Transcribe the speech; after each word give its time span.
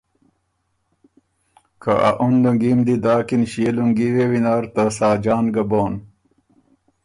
که 1.81 1.93
ا 2.09 2.11
اُن 2.23 2.33
لونګي 2.43 2.71
م 2.77 2.79
دی 2.87 2.95
داکِن 3.03 3.41
ݭيې 3.51 3.69
لُونګي 3.75 4.07
وی 4.13 4.25
وینر 4.31 4.63
ته 4.73 4.83
ساجان 4.97 5.45
ګه 5.55 5.63
بون 5.69 5.93